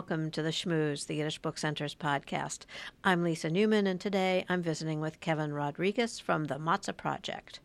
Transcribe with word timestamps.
Welcome 0.00 0.30
to 0.30 0.42
the 0.42 0.48
Schmooze, 0.48 1.06
the 1.06 1.16
Yiddish 1.16 1.40
Book 1.40 1.58
Center's 1.58 1.94
podcast. 1.94 2.60
I'm 3.04 3.22
Lisa 3.22 3.50
Newman, 3.50 3.86
and 3.86 4.00
today 4.00 4.46
I'm 4.48 4.62
visiting 4.62 4.98
with 4.98 5.20
Kevin 5.20 5.52
Rodriguez 5.52 6.18
from 6.18 6.46
the 6.46 6.54
Matzo 6.54 6.96
Project. 6.96 7.60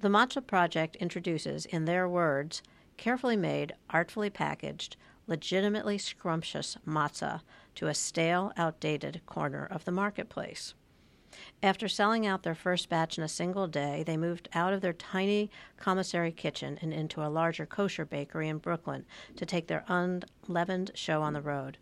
The 0.00 0.08
Matzo 0.08 0.44
Project 0.44 0.96
introduces, 0.96 1.66
in 1.66 1.84
their 1.84 2.08
words, 2.08 2.62
carefully 2.96 3.36
made, 3.36 3.74
artfully 3.90 4.30
packaged, 4.30 4.96
legitimately 5.26 5.98
scrumptious 5.98 6.78
matzah 6.88 7.42
to 7.74 7.88
a 7.88 7.94
stale, 7.94 8.54
outdated 8.56 9.20
corner 9.26 9.66
of 9.66 9.84
the 9.84 9.92
marketplace. 9.92 10.72
After 11.62 11.88
selling 11.88 12.26
out 12.26 12.42
their 12.42 12.54
first 12.54 12.88
batch 12.88 13.18
in 13.18 13.24
a 13.24 13.28
single 13.28 13.66
day, 13.66 14.02
they 14.02 14.16
moved 14.16 14.48
out 14.54 14.72
of 14.72 14.80
their 14.80 14.92
tiny 14.92 15.50
commissary 15.76 16.32
kitchen 16.32 16.78
and 16.80 16.92
into 16.92 17.22
a 17.22 17.28
larger 17.28 17.66
kosher 17.66 18.04
bakery 18.04 18.48
in 18.48 18.58
Brooklyn 18.58 19.04
to 19.36 19.46
take 19.46 19.66
their 19.66 19.84
unleavened 19.88 20.92
show 20.94 21.22
on 21.22 21.32
the 21.32 21.40
road. 21.40 21.78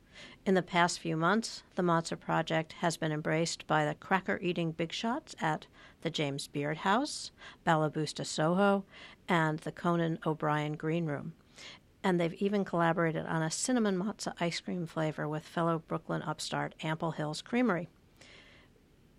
In 0.47 0.55
the 0.55 0.63
past 0.63 1.01
few 1.01 1.17
months, 1.17 1.63
the 1.75 1.83
Matzo 1.83 2.19
Project 2.19 2.75
has 2.75 2.97
been 2.97 3.13
embraced 3.13 3.67
by 3.67 3.85
the 3.85 3.95
cracker 3.95 4.39
eating 4.41 4.73
big 4.73 4.93
shots 4.93 5.35
at 5.41 5.67
the 6.03 6.11
James 6.11 6.47
Beard 6.47 6.79
House, 6.79 7.33
Balaboosta 7.67 8.25
Soho, 8.25 8.85
and 9.29 9.59
the 9.61 9.73
Conan 9.73 10.19
O'Brien 10.25 10.75
Green 10.75 11.07
Room. 11.07 11.33
And 12.03 12.21
they've 12.21 12.35
even 12.35 12.65
collaborated 12.65 13.27
on 13.27 13.43
a 13.43 13.51
cinnamon 13.51 13.97
matzah 13.97 14.35
ice 14.39 14.61
cream 14.61 14.87
flavor 14.87 15.27
with 15.27 15.45
fellow 15.45 15.83
Brooklyn 15.89 16.23
upstart 16.23 16.75
Ample 16.83 17.13
Hills 17.13 17.41
Creamery. 17.41 17.89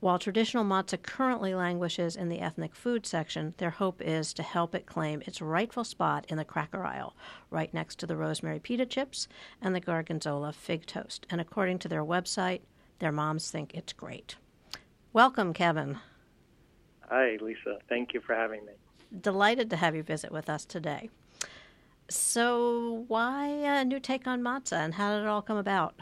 While 0.06 0.20
traditional 0.20 0.64
matzah 0.64 1.02
currently 1.02 1.56
languishes 1.56 2.16
in 2.16 2.30
the 2.30 2.40
ethnic 2.40 2.76
food 2.76 3.08
section, 3.08 3.56
their 3.58 3.72
hope 3.72 4.04
is 4.04 4.34
to 4.34 4.44
help 4.44 4.76
it 4.76 4.86
claim 4.86 5.24
its 5.26 5.42
rightful 5.42 5.84
spot 5.84 6.28
in 6.30 6.38
the 6.38 6.46
cracker 6.46 6.86
aisle, 6.86 7.16
right 7.50 7.74
next 7.74 7.98
to 7.98 8.06
the 8.06 8.16
rosemary 8.16 8.60
pita 8.60 8.86
chips 8.86 9.28
and 9.64 9.74
the 9.74 9.80
gorgonzola 9.80 10.54
fig 10.54 10.86
toast. 10.86 11.26
And 11.32 11.42
according 11.42 11.80
to 11.80 11.88
their 11.88 12.06
website, 12.06 12.62
their 13.00 13.12
moms 13.12 13.50
think 13.50 13.74
it's 13.74 13.94
great. 13.94 14.36
Welcome, 15.12 15.56
Kevin. 15.56 15.98
Hi, 17.10 17.40
Lisa. 17.42 17.80
Thank 17.90 18.14
you 18.14 18.22
for 18.22 18.36
having 18.36 18.64
me. 18.64 18.74
Delighted 19.22 19.72
to 19.72 19.76
have 19.76 19.96
you 19.96 20.04
visit 20.04 20.32
with 20.32 20.52
us 20.52 20.66
today. 20.66 21.10
So, 22.10 23.06
why 23.08 23.48
a 23.48 23.84
new 23.84 24.00
take 24.00 24.28
on 24.28 24.44
matzah 24.44 24.86
and 24.86 24.94
how 24.94 25.16
did 25.16 25.24
it 25.24 25.28
all 25.28 25.42
come 25.42 25.58
about? 25.58 25.96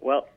Well, 0.00 0.28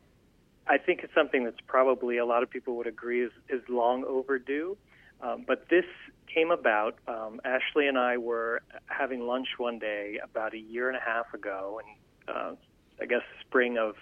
I 0.68 0.78
think 0.78 1.02
it's 1.04 1.14
something 1.14 1.44
that's 1.44 1.62
probably 1.68 2.18
a 2.18 2.26
lot 2.26 2.44
of 2.44 2.50
people 2.50 2.76
would 2.78 2.88
agree 2.88 3.24
is, 3.24 3.32
is 3.50 3.62
long 3.70 4.04
overdue. 4.04 4.78
Um, 5.22 5.46
but 5.48 5.68
this 5.70 5.86
came 6.34 6.52
about. 6.52 6.98
Um, 7.08 7.40
Ashley 7.46 7.88
and 7.88 7.98
I 7.98 8.18
were 8.18 8.62
having 8.88 9.22
lunch 9.22 9.48
one 9.58 9.80
day 9.80 10.20
about 10.24 10.54
a 10.54 10.58
year 10.58 10.88
and 10.90 10.98
a 10.98 11.02
half 11.02 11.34
ago, 11.34 11.82
and 11.84 12.36
uh, 12.36 12.56
I 13.02 13.06
guess 13.06 13.22
spring 13.42 13.78
of 13.78 13.96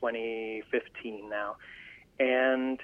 2015 0.00 1.28
now. 1.28 1.56
And 2.18 2.80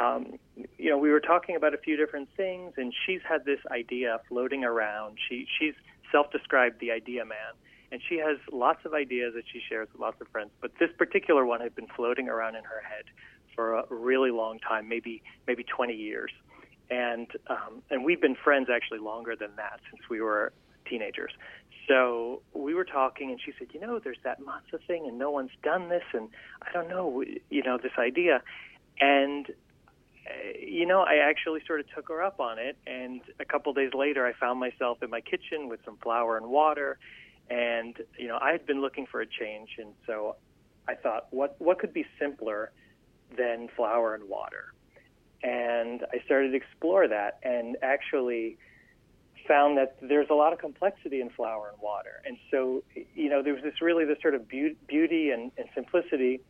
um, 0.00 0.38
you 0.76 0.90
know, 0.90 0.98
we 0.98 1.10
were 1.10 1.20
talking 1.20 1.54
about 1.54 1.72
a 1.72 1.78
few 1.78 1.96
different 1.96 2.28
things, 2.36 2.74
and 2.76 2.92
she's 3.06 3.20
had 3.28 3.44
this 3.44 3.60
idea 3.70 4.20
floating 4.28 4.64
around. 4.64 5.18
She 5.28 5.46
she's 5.58 5.74
self-described 6.10 6.80
the 6.80 6.90
idea 6.90 7.24
man, 7.24 7.54
and 7.94 8.02
she 8.08 8.16
has 8.16 8.38
lots 8.50 8.84
of 8.84 8.92
ideas 8.92 9.34
that 9.36 9.44
she 9.52 9.60
shares 9.68 9.86
with 9.92 10.00
lots 10.00 10.20
of 10.20 10.26
friends. 10.26 10.50
But 10.60 10.72
this 10.80 10.90
particular 10.98 11.46
one 11.46 11.60
had 11.60 11.76
been 11.76 11.86
floating 11.94 12.28
around 12.28 12.56
in 12.56 12.64
her 12.64 12.82
head 12.82 13.04
for 13.54 13.74
a 13.74 13.84
really 13.88 14.32
long 14.32 14.58
time, 14.58 14.88
maybe 14.88 15.22
maybe 15.46 15.62
20 15.62 15.94
years, 15.94 16.32
and 16.90 17.28
um, 17.46 17.82
and 17.90 18.04
we've 18.04 18.20
been 18.20 18.34
friends 18.34 18.66
actually 18.68 18.98
longer 18.98 19.36
than 19.36 19.50
that 19.58 19.78
since 19.92 20.02
we 20.10 20.20
were 20.20 20.52
teenagers. 20.90 21.30
So 21.86 22.42
we 22.52 22.74
were 22.74 22.84
talking, 22.84 23.30
and 23.30 23.40
she 23.40 23.52
said, 23.56 23.68
"You 23.72 23.78
know, 23.78 24.00
there's 24.00 24.18
that 24.24 24.40
matzah 24.40 24.84
thing, 24.88 25.06
and 25.06 25.16
no 25.16 25.30
one's 25.30 25.52
done 25.62 25.88
this, 25.88 26.02
and 26.12 26.30
I 26.62 26.72
don't 26.72 26.88
know, 26.88 27.22
you 27.48 27.62
know, 27.62 27.78
this 27.78 27.96
idea." 27.96 28.42
And 29.00 29.50
uh, 30.26 30.32
you 30.58 30.84
know, 30.84 31.02
I 31.02 31.18
actually 31.30 31.60
sort 31.64 31.78
of 31.78 31.86
took 31.94 32.08
her 32.08 32.24
up 32.24 32.40
on 32.40 32.58
it, 32.58 32.76
and 32.88 33.20
a 33.38 33.44
couple 33.44 33.72
days 33.72 33.94
later, 33.94 34.26
I 34.26 34.32
found 34.32 34.58
myself 34.58 35.00
in 35.00 35.10
my 35.10 35.20
kitchen 35.20 35.68
with 35.68 35.78
some 35.84 35.96
flour 35.98 36.36
and 36.36 36.46
water, 36.48 36.98
and 37.50 37.96
you 38.18 38.28
know, 38.28 38.38
I 38.40 38.52
had 38.52 38.66
been 38.66 38.80
looking 38.80 39.06
for 39.06 39.20
a 39.20 39.26
change, 39.26 39.70
and 39.78 39.92
so 40.06 40.36
I 40.88 40.94
thought, 40.94 41.26
what 41.30 41.56
what 41.58 41.78
could 41.78 41.92
be 41.92 42.06
simpler 42.18 42.72
than 43.36 43.68
flour 43.76 44.14
and 44.14 44.28
water? 44.28 44.72
And 45.42 46.04
I 46.12 46.24
started 46.24 46.50
to 46.50 46.56
explore 46.56 47.06
that, 47.08 47.38
and 47.42 47.76
actually 47.82 48.56
found 49.46 49.76
that 49.76 49.96
there's 50.00 50.30
a 50.30 50.34
lot 50.34 50.54
of 50.54 50.58
complexity 50.58 51.20
in 51.20 51.28
flour 51.30 51.68
and 51.70 51.80
water, 51.82 52.22
and 52.24 52.38
so 52.50 52.82
you 53.14 53.28
know, 53.28 53.42
there 53.42 53.54
was 53.54 53.62
this 53.62 53.80
really 53.82 54.04
this 54.04 54.18
sort 54.22 54.34
of 54.34 54.48
beauty 54.48 55.30
and, 55.30 55.52
and 55.58 55.68
simplicity, 55.74 56.40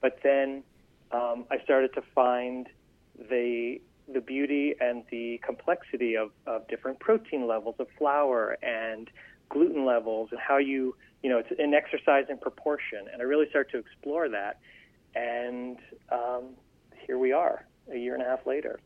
but 0.00 0.18
then 0.22 0.64
um, 1.12 1.44
I 1.50 1.58
started 1.62 1.94
to 1.94 2.02
find 2.14 2.68
the 3.16 3.80
the 4.12 4.20
beauty 4.20 4.74
and 4.80 5.04
the 5.10 5.40
complexity 5.44 6.16
of, 6.16 6.30
of 6.46 6.66
different 6.68 6.98
protein 6.98 7.46
levels 7.46 7.76
of 7.78 7.86
flour 7.96 8.58
and 8.62 9.08
gluten 9.52 9.84
levels 9.84 10.30
and 10.32 10.40
how 10.40 10.58
you 10.58 10.96
you 11.22 11.30
know 11.30 11.38
it's 11.38 11.52
an 11.58 11.74
exercise 11.74 12.24
in 12.28 12.38
proportion 12.38 13.06
and 13.12 13.20
I 13.20 13.24
really 13.24 13.48
start 13.50 13.70
to 13.72 13.78
explore 13.78 14.28
that 14.30 14.58
and 15.14 15.78
um, 16.10 16.54
here 17.06 17.18
we 17.18 17.32
are 17.32 17.66
a 17.90 17.96
year 17.96 18.14
and 18.14 18.22
a 18.22 18.26
half 18.26 18.46
later. 18.46 18.80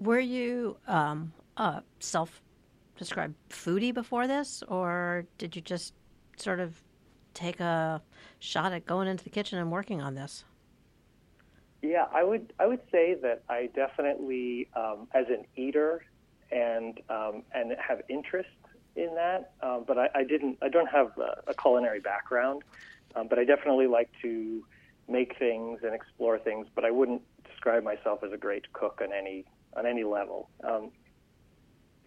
Were 0.00 0.20
you 0.20 0.76
um, 0.86 1.32
a 1.56 1.82
self-described 2.00 3.34
foodie 3.50 3.92
before 3.92 4.26
this, 4.26 4.62
or 4.68 5.24
did 5.38 5.56
you 5.56 5.62
just 5.62 5.94
sort 6.36 6.60
of 6.60 6.80
take 7.34 7.60
a 7.60 8.02
shot 8.38 8.72
at 8.72 8.86
going 8.86 9.08
into 9.08 9.24
the 9.24 9.30
kitchen 9.30 9.58
and 9.58 9.70
working 9.70 10.00
on 10.00 10.14
this? 10.14 10.44
Yeah, 11.82 12.06
I 12.12 12.24
would 12.24 12.52
I 12.58 12.66
would 12.66 12.80
say 12.90 13.14
that 13.22 13.42
I 13.48 13.70
definitely, 13.74 14.68
um, 14.74 15.06
as 15.14 15.26
an 15.28 15.44
eater, 15.54 16.04
and 16.50 17.00
um, 17.08 17.42
and 17.54 17.72
have 17.78 18.02
interest 18.08 18.48
in 18.98 19.14
that, 19.14 19.52
um, 19.62 19.84
but 19.86 19.98
I, 19.98 20.08
I 20.14 20.24
didn't 20.24 20.58
I 20.62 20.68
don't 20.68 20.88
have 20.88 21.12
a, 21.18 21.50
a 21.50 21.54
culinary 21.54 22.00
background, 22.00 22.62
um, 23.14 23.28
but 23.28 23.38
I 23.38 23.44
definitely 23.44 23.86
like 23.86 24.10
to 24.22 24.64
make 25.08 25.38
things 25.38 25.80
and 25.82 25.94
explore 25.94 26.38
things. 26.38 26.66
But 26.74 26.84
I 26.84 26.90
wouldn't 26.90 27.22
describe 27.44 27.82
myself 27.84 28.22
as 28.24 28.32
a 28.32 28.36
great 28.36 28.72
cook 28.72 29.00
on 29.02 29.12
any 29.12 29.44
on 29.76 29.86
any 29.86 30.04
level. 30.04 30.50
Um, 30.64 30.90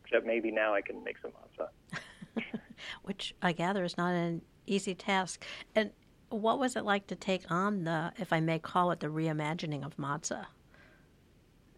except 0.04 0.26
maybe 0.26 0.52
now 0.52 0.74
I 0.74 0.82
can 0.82 1.04
make 1.04 1.18
some 1.22 1.32
matzah, 1.32 2.40
which 3.04 3.34
I 3.42 3.54
gather 3.54 3.84
is 3.84 3.98
not 3.98 4.14
an 4.14 4.42
easy 4.68 4.94
task. 4.94 5.46
And 5.76 5.92
what 6.30 6.60
was 6.60 6.76
it 6.76 6.84
like 6.84 7.08
to 7.08 7.16
take 7.16 7.50
on 7.50 7.84
the, 7.84 8.12
if 8.18 8.34
I 8.34 8.40
may 8.40 8.60
call 8.60 8.92
it, 8.92 9.00
the 9.00 9.08
reimagining 9.08 9.86
of 9.86 9.96
matzah? 9.98 10.46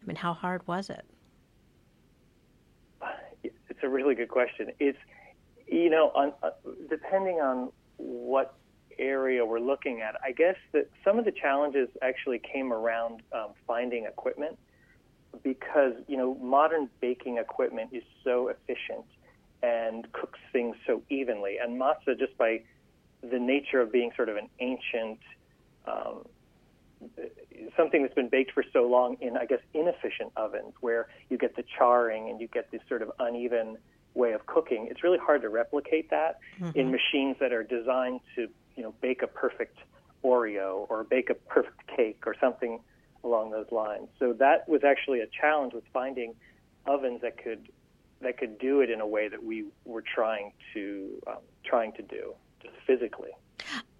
I 0.02 0.06
mean, 0.06 0.16
how 0.16 0.34
hard 0.34 0.68
was 0.68 0.90
it? 0.90 1.06
A 3.84 3.90
really 3.90 4.16
good 4.16 4.30
question. 4.30 4.72
It's, 4.80 4.98
you 5.68 5.90
know, 5.90 6.10
on, 6.16 6.32
uh, 6.42 6.52
depending 6.90 7.42
on 7.42 7.70
what 7.98 8.56
area 8.98 9.46
we're 9.46 9.60
looking 9.60 10.02
at, 10.02 10.16
I 10.24 10.32
guess 10.32 10.56
that 10.72 10.90
some 11.04 11.20
of 11.20 11.26
the 11.26 11.34
challenges 11.34 11.90
actually 12.02 12.40
came 12.40 12.72
around 12.72 13.24
um, 13.34 13.50
finding 13.68 14.06
equipment 14.06 14.58
because, 15.44 15.94
you 16.08 16.16
know, 16.16 16.36
modern 16.36 16.90
baking 17.02 17.40
equipment 17.40 17.90
is 17.92 18.04
so 18.24 18.48
efficient 18.48 19.06
and 19.62 20.10
cooks 20.14 20.40
things 20.54 20.78
so 20.88 21.02
evenly. 21.10 21.58
And 21.62 21.80
matzah, 21.80 22.18
just 22.18 22.38
by 22.38 22.62
the 23.22 23.40
nature 23.40 23.82
of 23.82 23.92
being 23.92 24.12
sort 24.16 24.30
of 24.30 24.38
an 24.38 24.50
ancient 24.60 25.20
um, 25.86 26.26
something 27.78 28.02
that's 28.02 28.14
been 28.14 28.30
baked 28.30 28.52
for 28.52 28.64
so 28.74 28.88
long 28.88 29.18
in, 29.22 29.38
I 29.38 29.46
guess, 29.46 29.60
inefficient 29.74 30.32
ovens 30.36 30.74
where 30.82 31.08
you 31.30 31.38
get 31.38 31.56
the 31.56 31.64
charring 31.78 32.30
and 32.30 32.40
you 32.40 32.48
get 32.48 32.72
this 32.72 32.82
sort 32.88 33.02
of 33.02 33.12
uneven 33.20 33.78
way 34.14 34.34
of 34.34 34.46
cooking. 34.46 34.88
It's 34.90 35.04
really 35.04 35.18
hard 35.18 35.42
to 35.42 35.50
replicate 35.50 36.10
that 36.12 36.40
mm-hmm. 36.60 36.78
in 36.78 36.92
machines 36.92 37.38
that 37.40 37.52
are 37.52 37.64
designed 37.64 38.20
to, 38.36 38.48
you 38.76 38.84
know, 38.84 38.94
bake 39.02 39.22
a 39.22 39.28
perfect 39.28 39.78
Oreo 40.24 40.86
or 40.90 41.04
bake 41.04 41.30
a 41.30 41.34
perfect 41.34 41.88
cake 41.88 42.24
or 42.26 42.36
something 42.40 42.80
along 43.24 43.52
those 43.52 43.72
lines. 43.72 44.08
So 44.20 44.34
that 44.34 44.68
was 44.68 44.84
actually 44.84 45.20
a 45.22 45.28
challenge 45.28 45.74
with 45.74 45.84
finding 45.92 46.36
ovens 46.86 47.22
that 47.22 47.38
could 47.38 47.70
that 48.22 48.38
could 48.38 48.58
do 48.58 48.80
it 48.80 48.90
in 48.90 49.02
a 49.02 49.08
way 49.08 49.28
that 49.28 49.44
we 49.44 49.66
were 49.86 50.02
trying 50.02 50.54
to 50.74 51.22
um, 51.28 51.38
trying 51.64 51.92
to 51.94 52.02
do 52.02 52.34
just 52.62 52.76
physically. 52.88 53.32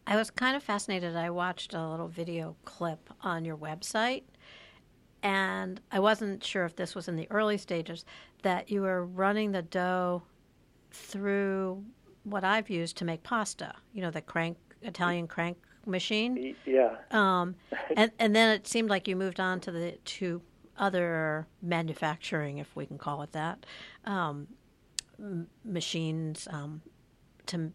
I 0.06 0.16
was 0.16 0.30
kind 0.30 0.56
of 0.56 0.64
fascinated. 0.64 1.16
I 1.16 1.30
watched 1.30 1.74
a 1.74 1.88
little 1.88 2.08
video 2.08 2.56
clip 2.66 3.10
on 3.22 3.46
your 3.46 3.58
website, 3.58 4.24
and 5.22 5.80
I 5.92 6.00
wasn't 6.00 6.44
sure 6.44 6.66
if 6.66 6.76
this 6.76 6.94
was 6.94 7.08
in 7.08 7.16
the 7.16 7.28
early 7.32 7.58
stages 7.58 8.06
that 8.42 8.70
you 8.70 8.82
were 8.82 9.06
running 9.06 9.52
the 9.52 9.62
dough 9.62 10.24
through 10.92 11.84
what 12.24 12.44
I've 12.44 12.70
used 12.70 12.98
to 12.98 13.06
make 13.06 13.24
pasta. 13.24 13.74
You 13.94 14.02
know, 14.02 14.12
the 14.12 14.22
crank 14.22 14.58
Italian 14.82 15.28
crank 15.28 15.58
machine. 15.86 16.56
Yeah. 16.66 16.96
Um, 17.12 17.56
and 17.98 18.12
and 18.20 18.36
then 18.36 18.54
it 18.56 18.68
seemed 18.68 18.90
like 18.90 19.08
you 19.08 19.16
moved 19.16 19.40
on 19.40 19.60
to 19.62 19.72
the 19.72 19.92
to 19.92 20.42
other 20.78 21.48
manufacturing, 21.62 22.58
if 22.58 22.76
we 22.76 22.86
can 22.86 22.98
call 22.98 23.22
it 23.22 23.32
that, 23.32 23.66
um, 24.06 24.48
machines 25.64 26.48
um, 26.52 26.82
to 27.46 27.72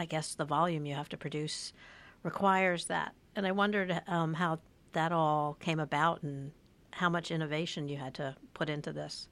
I 0.00 0.06
guess 0.06 0.34
the 0.34 0.46
volume 0.46 0.86
you 0.86 0.94
have 0.94 1.10
to 1.10 1.18
produce 1.18 1.74
requires 2.22 2.86
that. 2.86 3.12
And 3.36 3.46
I 3.46 3.52
wondered 3.52 4.00
um, 4.08 4.32
how 4.32 4.58
that 4.94 5.12
all 5.12 5.58
came 5.60 5.78
about 5.78 6.22
and 6.22 6.52
how 6.90 7.10
much 7.10 7.30
innovation 7.30 7.86
you 7.86 7.98
had 7.98 8.14
to 8.14 8.34
put 8.54 8.70
into 8.70 8.94
this. 8.94 9.28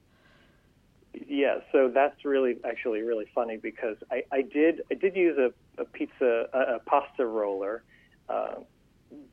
Yeah, 1.27 1.57
so 1.71 1.89
that's 1.91 2.23
really 2.23 2.57
actually 2.63 3.01
really 3.01 3.25
funny 3.33 3.57
because 3.57 3.97
I, 4.11 4.23
I 4.31 4.43
did 4.43 4.81
I 4.91 4.93
did 4.93 5.15
use 5.15 5.39
a, 5.39 5.81
a 5.81 5.85
pizza 5.85 6.45
a, 6.53 6.75
a 6.75 6.79
pasta 6.85 7.25
roller 7.25 7.81
uh, 8.29 8.57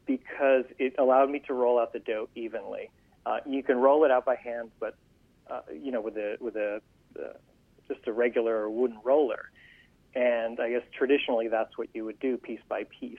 because 0.07 0.65
it 0.79 0.95
allowed 0.99 1.29
me 1.29 1.41
to 1.41 1.53
roll 1.53 1.79
out 1.79 1.93
the 1.93 1.99
dough 1.99 2.31
evenly. 2.35 2.91
Uh, 3.27 3.41
you 3.45 3.63
can 3.63 3.77
roll 3.77 4.05
it 4.07 4.11
out 4.11 4.25
by 4.25 4.37
hand, 4.37 4.71
but 4.81 4.97
uh, 5.51 5.61
you 5.71 5.93
know 5.93 6.01
with 6.01 6.17
a 6.17 6.39
with 6.41 6.57
a 6.57 6.81
uh, 7.23 7.35
just 7.89 8.07
a 8.07 8.13
regular 8.13 8.71
wooden 8.71 8.99
roller. 9.05 9.51
And 10.17 10.59
I 10.59 10.71
guess 10.71 10.83
traditionally 10.97 11.49
that's 11.49 11.77
what 11.77 11.89
you 11.93 12.05
would 12.07 12.19
do 12.19 12.39
piece 12.39 12.61
by 12.69 12.85
piece. 12.85 13.19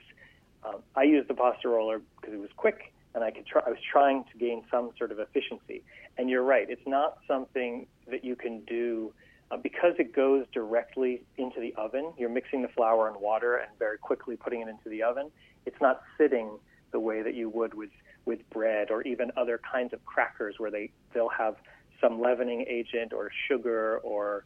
Um, 0.64 0.82
I 0.96 1.04
used 1.04 1.28
the 1.28 1.34
pasta 1.34 1.68
roller 1.68 2.00
because 2.20 2.34
it 2.34 2.40
was 2.40 2.50
quick 2.56 2.92
and 3.14 3.22
I 3.22 3.30
could 3.30 3.46
try, 3.46 3.62
I 3.64 3.70
was 3.70 3.78
trying 3.90 4.24
to 4.32 4.38
gain 4.38 4.64
some 4.70 4.90
sort 4.98 5.12
of 5.12 5.20
efficiency. 5.20 5.84
And 6.18 6.28
you're 6.28 6.42
right, 6.42 6.68
it's 6.68 6.86
not 6.86 7.18
something 7.28 7.86
that 8.10 8.24
you 8.24 8.34
can 8.34 8.60
do 8.66 9.12
uh, 9.52 9.56
because 9.56 9.94
it 9.98 10.12
goes 10.12 10.44
directly 10.52 11.22
into 11.36 11.60
the 11.60 11.72
oven. 11.76 12.12
You're 12.18 12.28
mixing 12.28 12.62
the 12.62 12.68
flour 12.68 13.08
and 13.08 13.16
water 13.20 13.56
and 13.56 13.70
very 13.78 13.98
quickly 13.98 14.36
putting 14.36 14.60
it 14.60 14.68
into 14.68 14.88
the 14.88 15.04
oven. 15.04 15.30
It's 15.66 15.80
not 15.80 16.02
sitting 16.18 16.50
the 16.90 17.00
way 17.00 17.22
that 17.22 17.34
you 17.34 17.48
would 17.48 17.74
with 17.74 17.90
with 18.24 18.40
bread 18.50 18.90
or 18.90 19.02
even 19.02 19.30
other 19.38 19.58
kinds 19.70 19.94
of 19.94 20.04
crackers 20.04 20.56
where 20.58 20.70
they 20.70 20.90
they'll 21.14 21.30
have 21.30 21.54
some 22.00 22.20
leavening 22.20 22.66
agent 22.68 23.12
or 23.12 23.30
sugar 23.48 23.98
or 23.98 24.44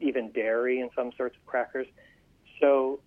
even 0.00 0.30
dairy 0.32 0.80
in 0.80 0.90
some 0.94 1.12
sorts 1.16 1.36
of 1.36 1.46
crackers. 1.46 1.86
So 2.60 3.00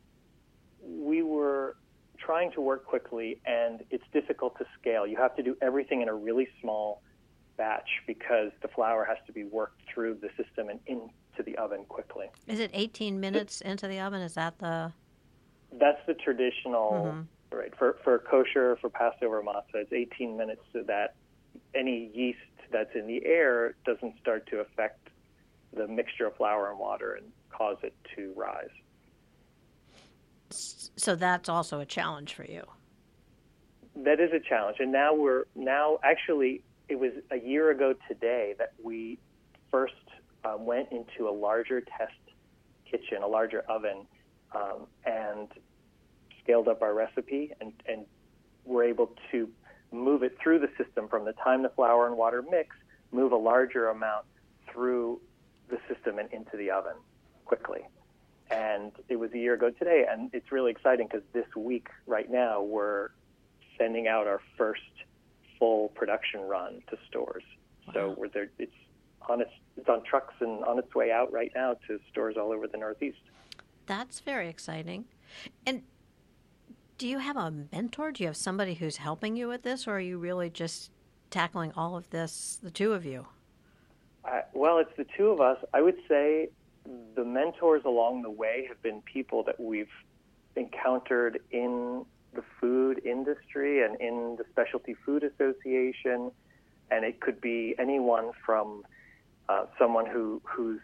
we 0.82 1.22
were 1.22 1.76
trying 2.18 2.52
to 2.54 2.62
work 2.62 2.86
quickly, 2.86 3.40
and 3.46 3.84
it's 3.90 4.04
difficult 4.14 4.58
to 4.58 4.66
scale. 4.80 5.06
You 5.06 5.18
have 5.18 5.36
to 5.36 5.44
do 5.44 5.56
everything 5.62 6.02
in 6.02 6.10
a 6.10 6.14
really 6.14 6.48
small 6.62 7.02
batch 7.58 7.90
because 8.06 8.52
the 8.62 8.68
flour 8.68 9.04
has 9.06 9.18
to 9.26 9.34
be 9.34 9.44
worked 9.44 9.82
through 9.92 10.16
the 10.22 10.30
system 10.42 10.70
and 10.70 10.80
into 10.86 11.44
the 11.46 11.58
oven 11.58 11.86
quickly. 11.90 12.28
Is 12.46 12.60
it 12.60 12.72
18 12.74 13.20
minutes 13.20 13.62
into 13.62 13.88
the 13.88 14.00
oven? 14.00 14.22
Is 14.22 14.34
that 14.36 14.58
the? 14.60 14.92
That's 15.74 16.00
the 16.08 16.14
traditional, 16.14 16.92
mm-hmm. 16.92 17.58
right? 17.58 17.74
For 17.78 17.98
for 18.04 18.20
kosher 18.20 18.78
for 18.80 18.90
Passover 18.90 19.42
matzah, 19.42 19.82
it's 19.82 19.94
18 19.94 20.38
minutes 20.38 20.62
so 20.72 20.84
that 20.88 21.16
any 21.76 22.10
yeast 22.14 22.40
that's 22.72 22.96
in 22.96 23.08
the 23.08 23.26
air 23.26 23.76
doesn't 23.86 24.20
start 24.20 24.48
to 24.48 24.60
affect 24.60 25.07
the 25.78 25.88
mixture 25.88 26.28
of 26.28 26.36
flour 26.36 26.70
and 26.70 26.80
water 26.80 27.14
and 27.14 27.26
cause 27.50 27.78
it 27.84 27.96
to 28.16 28.34
rise. 28.36 28.70
So 30.50 31.16
that's 31.16 31.50
also 31.50 31.80
a 31.80 31.86
challenge 31.86 32.34
for 32.34 32.46
you. 32.46 32.64
That 33.96 34.20
is 34.20 34.32
a 34.32 34.40
challenge, 34.40 34.78
and 34.80 34.92
now 34.92 35.14
we're 35.14 35.46
now 35.56 36.00
actually 36.04 36.62
it 36.88 37.00
was 37.00 37.12
a 37.32 37.38
year 37.38 37.72
ago 37.72 37.94
today 38.08 38.54
that 38.58 38.74
we 38.82 39.18
first 39.72 39.94
um, 40.46 40.66
went 40.66 40.90
into 40.92 41.28
a 41.28 41.32
larger 41.32 41.82
test 41.82 42.14
kitchen, 42.90 43.24
a 43.24 43.28
larger 43.28 43.62
oven, 43.68 44.06
um, 44.56 44.88
and 45.06 45.50
scaled 46.42 46.68
up 46.68 46.82
our 46.82 46.94
recipe 46.94 47.52
and, 47.60 47.74
and 47.88 48.06
were 48.64 48.84
able 48.84 49.14
to 49.32 49.50
move 49.92 50.24
it 50.24 50.38
through 50.42 50.60
the 50.60 50.70
system 50.82 51.08
from 51.08 51.26
the 51.26 51.34
time 51.34 51.64
the 51.64 51.70
flour 51.70 52.08
and 52.08 52.18
water 52.18 52.44
mix, 52.50 52.76
move 53.12 53.32
a 53.32 53.38
larger 53.38 53.90
amount 53.90 54.26
through 54.72 55.20
the 55.70 55.78
system 55.94 56.20
and 56.20 56.32
into 56.32 56.58
the 56.58 56.72
oven 56.72 56.96
quickly. 57.46 57.82
And 58.50 58.92
it 59.10 59.18
was 59.18 59.32
a 59.34 59.38
year 59.38 59.56
ago 59.56 59.72
today, 59.72 60.06
and 60.10 60.30
it's 60.34 60.52
really 60.52 60.72
exciting 60.72 61.08
because 61.08 61.26
this 61.34 61.48
week, 61.56 61.88
right 62.06 62.30
now, 62.30 62.62
we're 62.62 63.10
sending 63.78 64.08
out 64.08 64.26
our 64.28 64.42
first 64.58 64.82
full 65.60 65.90
production 65.90 66.42
run 66.42 66.82
to 66.90 66.98
stores. 67.10 67.44
Wow. 67.88 67.94
So 67.94 68.16
we're 68.18 68.30
there. 68.30 68.50
It's 68.58 68.72
on 69.28 69.42
its 69.42 69.52
it's 69.76 69.90
on 69.90 70.04
trucks 70.04 70.34
and 70.40 70.64
on 70.64 70.80
its 70.80 70.94
way 70.96 71.12
out 71.12 71.32
right 71.32 71.52
now 71.54 71.76
to 71.88 72.00
stores 72.10 72.36
all 72.38 72.52
over 72.52 72.68
the 72.68 72.78
Northeast. 72.78 73.20
That's 73.86 74.20
very 74.22 74.50
exciting. 74.50 75.06
And 75.66 75.84
do 76.98 77.08
you 77.08 77.20
have 77.20 77.38
a 77.38 77.52
mentor? 77.72 78.12
Do 78.12 78.24
you 78.24 78.28
have 78.28 78.38
somebody 78.38 78.76
who's 78.76 78.98
helping 78.98 79.36
you 79.36 79.48
with 79.48 79.64
this, 79.64 79.88
or 79.88 79.98
are 79.98 80.00
you 80.00 80.18
really 80.18 80.50
just 80.50 80.92
tackling 81.30 81.72
all 81.76 81.96
of 81.96 82.10
this, 82.10 82.60
the 82.62 82.72
two 82.72 82.94
of 82.94 83.06
you? 83.06 83.28
Uh, 84.28 84.42
well, 84.54 84.78
it's 84.80 84.92
the 84.98 85.06
two 85.18 85.30
of 85.30 85.40
us. 85.40 85.58
I 85.74 85.82
would 85.82 85.98
say 86.08 86.50
the 87.16 87.24
mentors 87.24 87.84
along 87.86 88.24
the 88.24 88.30
way 88.30 88.66
have 88.68 88.82
been 88.82 89.02
people 89.02 89.44
that 89.44 89.60
we've 89.60 89.88
encountered 90.56 91.40
in 91.52 92.06
the 92.34 92.44
food 92.60 93.02
industry 93.06 93.84
and 93.84 94.00
in 94.02 94.36
the 94.38 94.44
Specialty 94.52 94.96
Food 95.06 95.24
Association, 95.24 96.32
and 96.92 97.06
it 97.06 97.22
could 97.22 97.40
be 97.40 97.76
anyone 97.80 98.32
from 98.46 98.84
uh, 99.48 99.66
someone 99.80 100.06
who 100.06 100.42
who's 100.44 100.82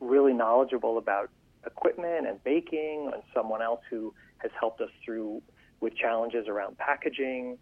really 0.00 0.32
knowledgeable 0.32 0.98
about 0.98 1.30
equipment 1.64 2.26
and 2.26 2.42
baking, 2.44 3.10
and 3.12 3.22
someone 3.34 3.62
else 3.62 3.80
who 3.88 4.12
has 4.38 4.50
helped 4.58 4.80
us 4.80 4.90
through 5.04 5.40
with 5.80 5.96
challenges 5.96 6.46
around 6.46 6.76
packaging. 6.76 7.56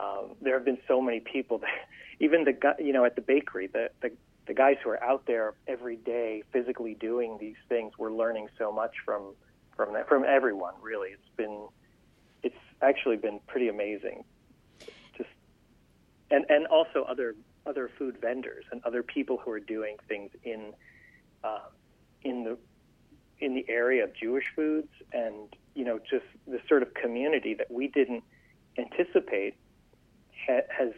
Um, 0.00 0.36
there 0.40 0.54
have 0.54 0.64
been 0.64 0.78
so 0.88 1.02
many 1.02 1.20
people 1.20 1.58
that 1.58 1.68
even 2.20 2.44
the 2.44 2.56
you 2.78 2.92
know 2.92 3.04
at 3.04 3.14
the 3.14 3.22
bakery 3.22 3.66
the, 3.66 3.90
the 4.00 4.10
the 4.50 4.54
guys 4.54 4.74
who 4.82 4.90
are 4.90 5.00
out 5.00 5.26
there 5.26 5.54
every 5.68 5.94
day 5.94 6.42
physically 6.52 6.94
doing 6.94 7.38
these 7.38 7.54
things, 7.68 7.92
we're 7.96 8.10
learning 8.10 8.48
so 8.58 8.72
much 8.72 8.90
from 9.04 9.34
from 9.76 9.94
that, 9.94 10.08
from 10.08 10.24
everyone. 10.24 10.74
Really, 10.82 11.10
it's 11.10 11.36
been 11.36 11.68
it's 12.42 12.56
actually 12.82 13.16
been 13.16 13.38
pretty 13.46 13.68
amazing. 13.68 14.24
Just 15.16 15.30
and 16.32 16.44
and 16.48 16.66
also 16.66 17.04
other 17.08 17.36
other 17.64 17.88
food 17.96 18.16
vendors 18.20 18.64
and 18.72 18.84
other 18.84 19.04
people 19.04 19.36
who 19.36 19.52
are 19.52 19.60
doing 19.60 19.98
things 20.08 20.32
in 20.42 20.72
uh, 21.44 21.68
in 22.22 22.42
the 22.42 22.58
in 23.38 23.54
the 23.54 23.64
area 23.68 24.02
of 24.02 24.10
Jewish 24.16 24.46
foods 24.56 24.90
and 25.12 25.54
you 25.76 25.84
know 25.84 26.00
just 26.00 26.26
the 26.48 26.58
sort 26.68 26.82
of 26.82 26.92
community 26.94 27.54
that 27.54 27.70
we 27.70 27.86
didn't 27.86 28.24
anticipate 28.76 29.54
ha- 30.44 30.66
has 30.76 30.90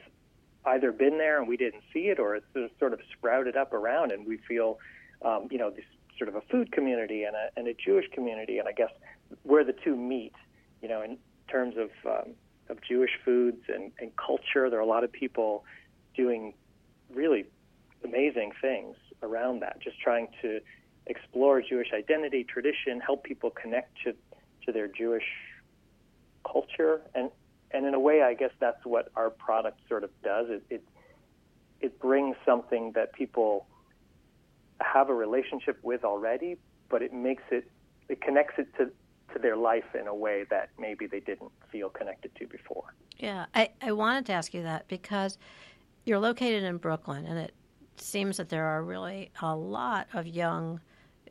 either 0.64 0.92
been 0.92 1.18
there 1.18 1.38
and 1.38 1.48
we 1.48 1.56
didn't 1.56 1.82
see 1.92 2.08
it, 2.08 2.18
or 2.18 2.36
it's 2.36 2.46
sort 2.78 2.92
of 2.92 3.00
sprouted 3.12 3.56
up 3.56 3.72
around, 3.72 4.12
and 4.12 4.26
we 4.26 4.36
feel, 4.36 4.78
um, 5.22 5.48
you 5.50 5.58
know, 5.58 5.70
this 5.70 5.84
sort 6.18 6.28
of 6.28 6.36
a 6.36 6.40
food 6.42 6.70
community 6.72 7.24
and 7.24 7.34
a, 7.34 7.50
and 7.56 7.66
a 7.66 7.74
Jewish 7.74 8.06
community, 8.12 8.58
and 8.58 8.68
I 8.68 8.72
guess 8.72 8.90
where 9.42 9.64
the 9.64 9.72
two 9.72 9.96
meet, 9.96 10.34
you 10.80 10.88
know, 10.88 11.02
in 11.02 11.18
terms 11.48 11.76
of 11.76 11.90
um, 12.06 12.34
of 12.68 12.78
Jewish 12.80 13.10
foods 13.24 13.62
and, 13.68 13.92
and 13.98 14.10
culture, 14.16 14.70
there 14.70 14.78
are 14.78 14.82
a 14.82 14.86
lot 14.86 15.04
of 15.04 15.12
people 15.12 15.64
doing 16.16 16.54
really 17.12 17.44
amazing 18.04 18.52
things 18.60 18.96
around 19.22 19.60
that, 19.60 19.80
just 19.80 19.98
trying 20.00 20.28
to 20.42 20.60
explore 21.06 21.60
Jewish 21.60 21.88
identity, 21.92 22.44
tradition, 22.44 23.00
help 23.00 23.24
people 23.24 23.50
connect 23.50 23.96
to 24.04 24.14
to 24.64 24.72
their 24.72 24.86
Jewish 24.86 25.26
culture, 26.44 27.00
and 27.14 27.30
and 27.72 27.86
in 27.86 27.94
a 27.94 28.00
way, 28.00 28.22
I 28.22 28.34
guess 28.34 28.52
that's 28.60 28.84
what 28.84 29.10
our 29.16 29.30
product 29.30 29.80
sort 29.88 30.04
of 30.04 30.10
does. 30.22 30.46
It, 30.50 30.62
it 30.70 30.84
it 31.80 31.98
brings 31.98 32.36
something 32.46 32.92
that 32.92 33.12
people 33.12 33.66
have 34.80 35.08
a 35.08 35.14
relationship 35.14 35.78
with 35.82 36.04
already, 36.04 36.56
but 36.88 37.02
it 37.02 37.12
makes 37.12 37.42
it 37.50 37.70
it 38.08 38.20
connects 38.20 38.54
it 38.58 38.68
to 38.76 38.90
to 39.32 39.38
their 39.38 39.56
life 39.56 39.94
in 39.98 40.06
a 40.06 40.14
way 40.14 40.44
that 40.50 40.70
maybe 40.78 41.06
they 41.06 41.20
didn't 41.20 41.50
feel 41.70 41.88
connected 41.88 42.34
to 42.36 42.46
before. 42.46 42.94
Yeah, 43.18 43.46
I, 43.54 43.70
I 43.80 43.92
wanted 43.92 44.26
to 44.26 44.32
ask 44.32 44.52
you 44.52 44.62
that 44.62 44.88
because 44.88 45.38
you're 46.04 46.18
located 46.18 46.64
in 46.64 46.76
Brooklyn, 46.76 47.24
and 47.24 47.38
it 47.38 47.54
seems 47.96 48.36
that 48.36 48.48
there 48.48 48.66
are 48.66 48.82
really 48.82 49.30
a 49.40 49.54
lot 49.56 50.08
of 50.12 50.26
young 50.26 50.80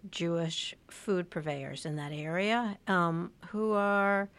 Jewish 0.10 0.74
food 0.90 1.30
purveyors 1.30 1.86
in 1.86 1.96
that 1.98 2.12
area 2.12 2.78
um, 2.88 3.32
who 3.50 3.74
are 3.74 4.30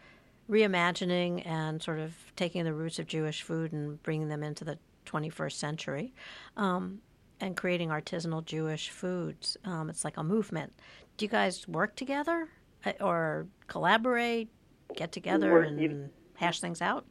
reimagining 0.49 1.45
and 1.45 1.81
sort 1.81 1.99
of 1.99 2.13
taking 2.35 2.63
the 2.63 2.73
roots 2.73 2.99
of 2.99 3.07
Jewish 3.07 3.41
food 3.41 3.71
and 3.71 4.01
bringing 4.03 4.27
them 4.27 4.43
into 4.43 4.63
the 4.63 4.77
21st 5.05 5.53
century 5.53 6.13
um, 6.57 6.99
and 7.39 7.55
creating 7.55 7.89
artisanal 7.89 8.43
Jewish 8.43 8.89
foods. 8.89 9.57
Um, 9.65 9.89
it's 9.89 10.03
like 10.03 10.17
a 10.17 10.23
movement. 10.23 10.73
Do 11.17 11.25
you 11.25 11.29
guys 11.29 11.67
work 11.67 11.95
together 11.95 12.49
uh, 12.85 12.93
or 12.99 13.47
collaborate, 13.67 14.49
get 14.95 15.11
together 15.11 15.51
we're, 15.51 15.61
and 15.63 15.79
you, 15.81 16.09
hash 16.35 16.59
things 16.59 16.81
out? 16.81 17.05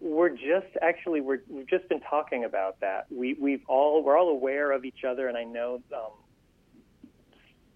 We're 0.00 0.30
just 0.30 0.76
actually 0.82 1.20
we're, 1.20 1.42
we've 1.48 1.68
just 1.68 1.88
been 1.88 2.00
talking 2.00 2.44
about 2.44 2.80
that. 2.80 3.06
We 3.10 3.34
we've 3.34 3.62
all 3.68 4.02
we're 4.02 4.18
all 4.18 4.28
aware 4.28 4.72
of 4.72 4.84
each 4.84 5.04
other, 5.06 5.28
and 5.28 5.36
I 5.36 5.44
know 5.44 5.80
um, 5.94 6.10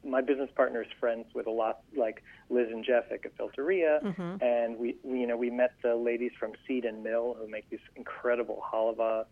my 0.05 0.21
business 0.21 0.51
partner's 0.55 0.87
friends 1.01 1.27
with 1.35 1.47
a 1.47 1.51
lot 1.51 1.81
like 1.97 2.23
Liz 2.51 2.69
and 2.71 2.85
Jeff 2.85 3.05
at 3.11 3.23
Gefilteria, 3.23 4.03
mm-hmm. 4.03 4.43
and 4.43 4.79
we, 4.79 4.97
we, 5.03 5.21
you 5.21 5.27
know 5.27 5.37
we 5.37 5.51
met 5.51 5.73
the 5.83 5.95
ladies 5.95 6.33
from 6.39 6.53
Seed 6.67 6.85
and 6.85 7.03
Mill 7.03 7.37
who 7.39 7.49
make 7.49 7.69
these 7.71 7.81
incredible 7.97 8.63
halva 8.73 9.25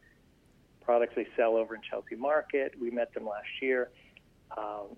products 0.84 1.14
they 1.16 1.26
sell 1.36 1.56
over 1.56 1.74
in 1.74 1.80
Chelsea 1.88 2.14
Market. 2.16 2.74
We 2.80 2.90
met 2.90 3.12
them 3.14 3.26
last 3.26 3.48
year. 3.60 3.90
Um, 4.56 4.96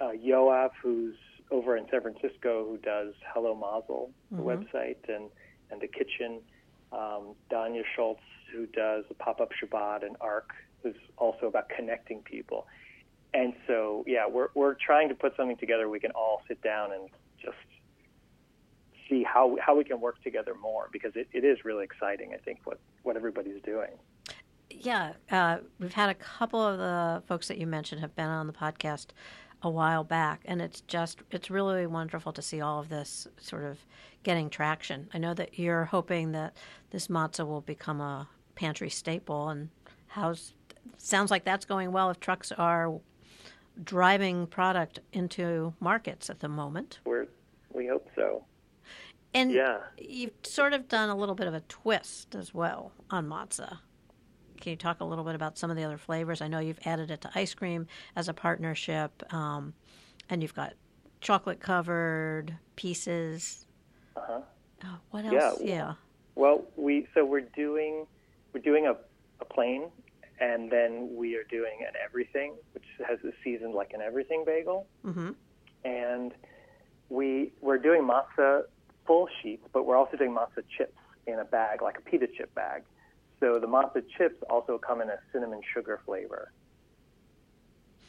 uh, 0.00 0.10
Yoav, 0.10 0.70
who's 0.82 1.16
over 1.50 1.76
in 1.76 1.86
San 1.90 2.02
Francisco 2.02 2.66
who 2.68 2.78
does 2.78 3.14
Hello 3.32 3.54
Mazel, 3.54 4.10
the 4.30 4.42
Mhm. 4.42 4.44
website, 4.72 5.08
and 5.08 5.30
and 5.70 5.80
the 5.80 5.88
kitchen. 5.88 6.40
Um, 6.92 7.34
Danya 7.50 7.82
Shults, 7.96 8.20
who 8.52 8.66
does 8.66 9.04
the 9.08 9.14
Pop 9.14 9.40
Up 9.40 9.50
Shabbat 9.52 10.04
and 10.06 10.16
Arc, 10.20 10.52
who's 10.82 10.94
also 11.18 11.46
about 11.46 11.68
connecting 11.68 12.22
people. 12.22 12.66
And 13.34 13.54
so, 13.66 14.04
yeah, 14.06 14.26
we're 14.26 14.48
we're 14.54 14.74
trying 14.74 15.08
to 15.08 15.14
put 15.14 15.36
something 15.36 15.56
together 15.56 15.88
we 15.88 16.00
can 16.00 16.12
all 16.12 16.42
sit 16.48 16.62
down 16.62 16.92
and 16.92 17.08
just 17.42 17.56
see 19.08 19.22
how 19.22 19.56
how 19.60 19.76
we 19.76 19.84
can 19.84 20.00
work 20.00 20.22
together 20.22 20.54
more 20.60 20.88
because 20.92 21.12
it, 21.14 21.28
it 21.32 21.44
is 21.44 21.64
really 21.64 21.84
exciting. 21.84 22.32
I 22.34 22.38
think 22.38 22.60
what 22.64 22.78
what 23.02 23.16
everybody's 23.16 23.62
doing. 23.62 23.90
Yeah, 24.70 25.12
uh, 25.30 25.58
we've 25.78 25.92
had 25.92 26.10
a 26.10 26.14
couple 26.14 26.60
of 26.60 26.78
the 26.78 27.22
folks 27.26 27.48
that 27.48 27.58
you 27.58 27.66
mentioned 27.66 28.00
have 28.00 28.14
been 28.16 28.28
on 28.28 28.46
the 28.46 28.52
podcast 28.52 29.06
a 29.62 29.70
while 29.70 30.04
back, 30.04 30.42
and 30.44 30.60
it's 30.60 30.80
just 30.82 31.20
it's 31.30 31.50
really 31.50 31.86
wonderful 31.86 32.32
to 32.32 32.42
see 32.42 32.60
all 32.60 32.80
of 32.80 32.88
this 32.88 33.26
sort 33.38 33.64
of 33.64 33.78
getting 34.22 34.50
traction. 34.50 35.08
I 35.14 35.18
know 35.18 35.34
that 35.34 35.58
you're 35.58 35.86
hoping 35.86 36.32
that 36.32 36.56
this 36.90 37.08
matzah 37.08 37.46
will 37.46 37.60
become 37.60 38.00
a 38.00 38.28
pantry 38.54 38.90
staple, 38.90 39.48
and 39.48 39.70
how's 40.08 40.52
sounds 40.98 41.30
like 41.30 41.44
that's 41.44 41.64
going 41.64 41.92
well 41.92 42.10
if 42.10 42.20
trucks 42.20 42.52
are 42.52 43.00
driving 43.84 44.46
product 44.46 45.00
into 45.12 45.74
markets 45.80 46.30
at 46.30 46.40
the 46.40 46.48
moment. 46.48 47.00
We're 47.04 47.26
we 47.72 47.86
hope 47.86 48.08
so. 48.14 48.44
And 49.34 49.52
Yeah. 49.52 49.80
you've 49.98 50.32
sort 50.44 50.72
of 50.72 50.88
done 50.88 51.10
a 51.10 51.16
little 51.16 51.34
bit 51.34 51.46
of 51.46 51.52
a 51.54 51.60
twist 51.60 52.34
as 52.34 52.54
well 52.54 52.92
on 53.10 53.26
matzah. 53.28 53.78
Can 54.60 54.70
you 54.70 54.76
talk 54.76 55.00
a 55.00 55.04
little 55.04 55.24
bit 55.24 55.34
about 55.34 55.58
some 55.58 55.70
of 55.70 55.76
the 55.76 55.84
other 55.84 55.98
flavors? 55.98 56.40
I 56.40 56.48
know 56.48 56.58
you've 56.58 56.80
added 56.86 57.10
it 57.10 57.20
to 57.22 57.30
ice 57.34 57.52
cream 57.52 57.86
as 58.16 58.28
a 58.28 58.34
partnership, 58.34 59.22
um, 59.34 59.74
and 60.30 60.40
you've 60.40 60.54
got 60.54 60.72
chocolate 61.20 61.60
covered 61.60 62.56
pieces. 62.76 63.66
Uh-huh. 64.16 64.40
Oh, 64.84 64.98
what 65.10 65.24
Yeah, 65.26 65.48
else? 65.48 65.60
Yeah. 65.60 65.94
Well, 66.34 66.64
we 66.76 67.06
so 67.12 67.24
we're 67.24 67.40
doing 67.40 68.06
we're 68.54 68.60
doing 68.62 68.86
a, 68.86 68.96
a 69.40 69.44
plain, 69.44 69.90
and 70.40 70.70
then 70.70 71.10
we 71.14 71.36
are 71.36 71.44
doing 71.44 71.78
an 71.86 71.94
everything, 72.04 72.54
which 72.72 72.84
has 73.06 73.18
a 73.24 73.32
seasoned 73.42 73.74
like 73.74 73.92
an 73.92 74.00
everything 74.00 74.44
bagel, 74.44 74.86
hmm 75.02 75.30
and 75.84 76.32
we 77.08 77.52
we're 77.60 77.78
doing 77.78 78.02
matzah 78.02 78.62
full 79.06 79.28
sheets, 79.40 79.64
but 79.72 79.86
we're 79.86 79.96
also 79.96 80.16
doing 80.16 80.32
matzah 80.32 80.64
chips 80.76 80.98
in 81.26 81.38
a 81.38 81.44
bag, 81.44 81.82
like 81.82 81.98
a 81.98 82.00
pita 82.00 82.26
chip 82.26 82.54
bag. 82.54 82.82
So 83.40 83.58
the 83.58 83.68
matzah 83.68 84.02
chips 84.16 84.42
also 84.50 84.78
come 84.78 85.00
in 85.00 85.08
a 85.08 85.18
cinnamon 85.32 85.60
sugar 85.72 86.00
flavor, 86.04 86.50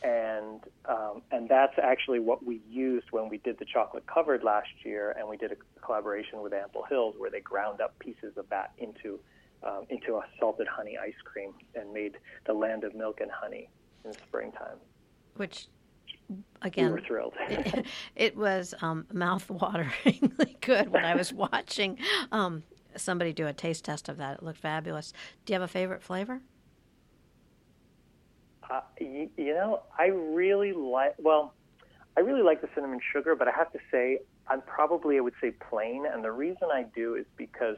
and 0.01 0.61
um, 0.85 1.21
and 1.31 1.47
that's 1.49 1.77
actually 1.81 2.19
what 2.19 2.45
we 2.45 2.61
used 2.69 3.07
when 3.11 3.29
we 3.29 3.37
did 3.37 3.59
the 3.59 3.65
chocolate 3.65 4.05
covered 4.07 4.43
last 4.43 4.69
year, 4.83 5.15
and 5.17 5.27
we 5.27 5.37
did 5.37 5.51
a 5.51 5.81
collaboration 5.81 6.41
with 6.41 6.53
Ample 6.53 6.83
Hills 6.83 7.15
where 7.17 7.29
they 7.29 7.41
ground 7.41 7.81
up 7.81 7.97
pieces 7.99 8.37
of 8.37 8.49
that 8.49 8.71
into 8.77 9.19
um, 9.63 9.85
into 9.89 10.15
a 10.15 10.21
salted 10.39 10.67
honey 10.67 10.97
ice 10.97 11.13
cream 11.23 11.53
and 11.75 11.91
made 11.93 12.17
the 12.45 12.53
land 12.53 12.83
of 12.83 12.95
milk 12.95 13.19
and 13.21 13.31
honey 13.31 13.69
in 14.03 14.11
the 14.11 14.17
springtime. 14.27 14.77
Which, 15.35 15.67
again, 16.61 16.87
we 16.87 16.91
were 16.91 17.01
thrilled. 17.01 17.33
it, 17.49 17.85
it 18.15 18.37
was 18.37 18.73
um, 18.81 19.05
mouth-wateringly 19.11 20.55
good 20.61 20.89
when 20.89 21.05
I 21.05 21.15
was 21.15 21.33
watching 21.33 21.97
um, 22.31 22.63
somebody 22.95 23.33
do 23.33 23.47
a 23.47 23.53
taste 23.53 23.85
test 23.85 24.09
of 24.09 24.17
that. 24.17 24.37
It 24.37 24.43
looked 24.43 24.59
fabulous. 24.59 25.13
Do 25.45 25.53
you 25.53 25.59
have 25.59 25.69
a 25.69 25.71
favorite 25.71 26.01
flavor? 26.01 26.41
Uh, 28.69 28.81
you, 28.99 29.29
you 29.37 29.53
know, 29.53 29.83
I 29.97 30.07
really 30.07 30.73
like. 30.73 31.15
Well, 31.17 31.53
I 32.17 32.21
really 32.21 32.41
like 32.41 32.61
the 32.61 32.69
cinnamon 32.75 32.99
sugar, 33.13 33.35
but 33.35 33.47
I 33.47 33.51
have 33.51 33.71
to 33.71 33.79
say, 33.91 34.19
I'm 34.47 34.61
probably 34.61 35.17
I 35.17 35.21
would 35.21 35.35
say 35.39 35.51
plain, 35.51 36.05
and 36.11 36.23
the 36.23 36.31
reason 36.31 36.69
I 36.73 36.83
do 36.95 37.15
is 37.15 37.25
because 37.37 37.77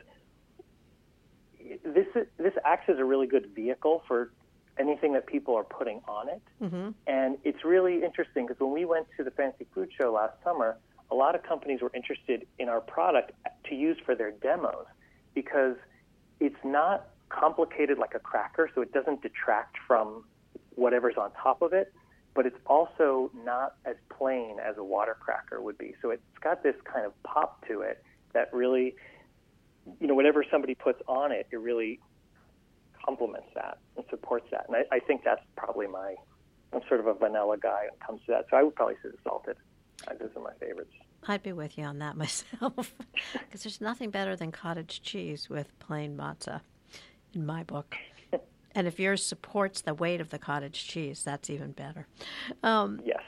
this 1.83 2.07
this 2.37 2.53
acts 2.65 2.89
as 2.89 2.97
a 2.97 3.05
really 3.05 3.27
good 3.27 3.49
vehicle 3.55 4.03
for 4.07 4.31
anything 4.77 5.13
that 5.13 5.27
people 5.27 5.55
are 5.55 5.63
putting 5.63 6.01
on 6.07 6.29
it, 6.29 6.41
Mm-hmm. 6.61 6.89
and 7.07 7.37
it's 7.43 7.65
really 7.65 8.03
interesting 8.03 8.47
because 8.47 8.59
when 8.59 8.71
we 8.71 8.85
went 8.85 9.07
to 9.17 9.23
the 9.23 9.31
Fancy 9.31 9.65
Food 9.73 9.89
Show 9.97 10.13
last 10.13 10.33
summer, 10.43 10.77
a 11.11 11.15
lot 11.15 11.35
of 11.35 11.43
companies 11.43 11.81
were 11.81 11.91
interested 11.93 12.47
in 12.59 12.69
our 12.69 12.79
product 12.79 13.31
to 13.67 13.75
use 13.75 13.97
for 14.05 14.15
their 14.15 14.31
demos 14.31 14.85
because 15.33 15.75
it's 16.39 16.63
not 16.63 17.09
complicated 17.29 17.97
like 17.97 18.15
a 18.15 18.19
cracker, 18.19 18.69
so 18.73 18.81
it 18.81 18.91
doesn't 18.93 19.21
detract 19.21 19.77
from 19.85 20.23
whatever's 20.75 21.17
on 21.17 21.31
top 21.33 21.61
of 21.61 21.73
it, 21.73 21.93
but 22.33 22.45
it's 22.45 22.57
also 22.65 23.29
not 23.43 23.75
as 23.85 23.95
plain 24.09 24.57
as 24.59 24.77
a 24.77 24.83
water 24.83 25.15
cracker 25.19 25.61
would 25.61 25.77
be. 25.77 25.93
So 26.01 26.09
it's 26.11 26.23
got 26.41 26.63
this 26.63 26.75
kind 26.85 27.05
of 27.05 27.11
pop 27.23 27.67
to 27.67 27.81
it 27.81 28.01
that 28.33 28.53
really, 28.53 28.95
you 29.99 30.07
know, 30.07 30.13
whatever 30.15 30.43
somebody 30.51 30.75
puts 30.75 31.01
on 31.07 31.31
it, 31.31 31.47
it 31.51 31.57
really 31.57 31.99
complements 33.05 33.47
that 33.55 33.77
and 33.95 34.05
supports 34.09 34.47
that. 34.51 34.65
And 34.67 34.75
I, 34.75 34.95
I 34.95 34.99
think 34.99 35.23
that's 35.23 35.41
probably 35.55 35.87
my, 35.87 36.15
I'm 36.73 36.81
sort 36.87 36.99
of 36.99 37.07
a 37.07 37.13
vanilla 37.13 37.57
guy 37.57 37.81
when 37.83 37.93
it 37.93 37.99
comes 38.05 38.21
to 38.25 38.31
that. 38.33 38.45
So 38.49 38.57
I 38.57 38.63
would 38.63 38.75
probably 38.75 38.95
say 39.03 39.09
the 39.09 39.17
salted. 39.23 39.57
Uh, 40.07 40.13
those 40.19 40.29
are 40.35 40.41
my 40.43 40.53
favorites. 40.59 40.93
I'd 41.27 41.43
be 41.43 41.51
with 41.53 41.77
you 41.77 41.83
on 41.83 41.99
that 41.99 42.15
myself 42.23 42.93
because 43.33 43.63
there's 43.63 43.81
nothing 43.81 44.09
better 44.09 44.35
than 44.35 44.51
cottage 44.51 45.01
cheese 45.01 45.49
with 45.49 45.77
plain 45.79 46.15
matzah 46.17 46.61
in 47.33 47.45
my 47.45 47.63
book. 47.63 47.95
And 48.75 48.85
if 48.87 48.99
yours 48.99 49.25
supports 49.25 49.81
the 49.81 49.95
weight 49.95 50.21
of 50.21 50.29
the 50.29 50.37
cottage 50.37 50.87
cheese, 50.87 51.23
that's 51.23 51.49
even 51.49 51.71
better. 51.71 52.05
Um, 52.61 53.01
Yes. 53.03 53.23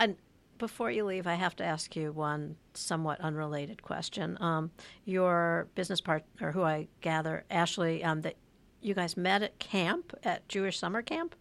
and 0.00 0.16
before 0.60 0.90
you 0.92 1.04
leave, 1.04 1.26
I 1.26 1.34
have 1.34 1.56
to 1.56 1.64
ask 1.64 1.96
you 1.96 2.12
one 2.12 2.54
somewhat 2.74 3.20
unrelated 3.20 3.82
question. 3.82 4.38
Um, 4.40 4.70
your 5.04 5.66
business 5.74 6.00
partner, 6.00 6.52
who 6.52 6.62
I 6.62 6.86
gather, 7.00 7.42
Ashley, 7.50 8.04
um, 8.04 8.20
that 8.20 8.36
you 8.80 8.94
guys 8.94 9.16
met 9.16 9.42
at 9.42 9.58
camp 9.58 10.14
at 10.22 10.48
Jewish 10.48 10.78
summer 10.78 11.02
camp, 11.02 11.34